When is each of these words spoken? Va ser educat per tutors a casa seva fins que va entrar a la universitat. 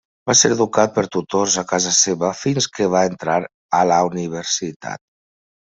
Va 0.29 0.33
ser 0.37 0.49
educat 0.53 0.95
per 0.95 1.03
tutors 1.15 1.57
a 1.63 1.65
casa 1.73 1.93
seva 1.99 2.33
fins 2.41 2.69
que 2.79 2.89
va 2.97 3.05
entrar 3.13 3.39
a 3.83 3.85
la 3.93 4.03
universitat. 4.11 5.07